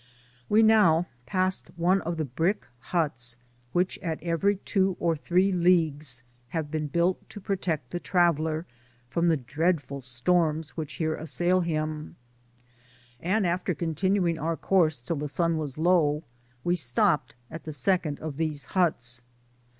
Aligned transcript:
We 0.49 0.63
now 0.63 1.05
passed 1.27 1.69
one 1.75 2.01
of 2.01 2.17
the 2.17 2.25
brick 2.25 2.65
huts, 2.79 3.37
which, 3.71 3.99
at 3.99 4.17
every 4.23 4.55
two 4.55 4.97
or 4.99 5.15
three 5.15 5.51
leagues, 5.51 6.23
have 6.47 6.71
been 6.71 6.87
built 6.87 7.29
to 7.29 7.39
protect 7.39 7.91
the 7.91 7.99
traveller 7.99 8.65
from 9.11 9.27
the 9.27 9.37
dreadful 9.37 10.01
storms 10.01 10.71
which 10.71 10.93
here 10.93 11.13
assail 11.15 11.61
him, 11.61 12.15
and 13.19 13.45
after 13.45 13.75
continuing 13.75 14.39
our 14.39 14.57
course 14.57 15.01
till 15.01 15.17
the 15.17 15.27
sun 15.27 15.59
was 15.59 15.77
low, 15.77 16.23
we 16.63 16.75
stopped 16.75 17.35
at 17.51 17.65
the 17.65 17.71
second 17.71 18.19
of 18.21 18.37
these 18.37 18.65
huts. 18.73 19.21